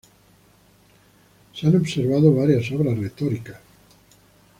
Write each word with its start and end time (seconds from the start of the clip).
Se 1.53 1.67
han 1.67 1.73
conservado 1.73 2.33
varias 2.33 2.71
obras 2.71 2.97
retóricas. 2.97 3.59